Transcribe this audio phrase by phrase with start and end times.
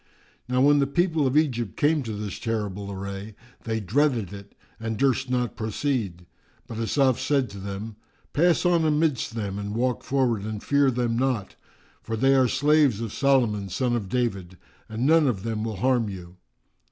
[0.49, 4.97] Now when the people of Egypt came to this terrible array, they dreaded it and
[4.97, 6.25] durst not proceed;
[6.65, 7.97] but Asaf said to them,
[8.33, 11.53] "Pass on amidst them and walk forward and fear them not:
[12.01, 14.57] for they are slaves of Solomon son of David,
[14.89, 16.37] and none of them will harm you."